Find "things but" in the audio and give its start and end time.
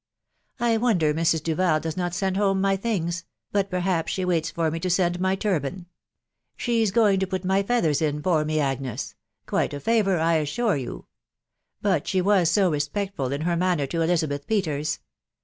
2.75-3.69